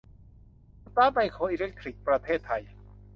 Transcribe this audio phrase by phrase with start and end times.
[0.83, 2.61] สตาร์ส ไมโครอิเล็กทรอนิกส์ ประเทศไทย